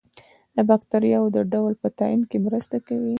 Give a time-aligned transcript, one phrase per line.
[0.55, 3.09] د باکتریاوو د ډول په تعین کې مرسته کوي.